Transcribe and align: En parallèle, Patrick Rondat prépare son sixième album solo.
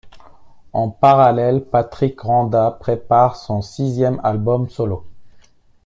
En 0.73 0.89
parallèle, 0.89 1.63
Patrick 1.63 2.19
Rondat 2.21 2.71
prépare 2.79 3.35
son 3.35 3.61
sixième 3.61 4.19
album 4.23 4.67
solo. 4.67 5.05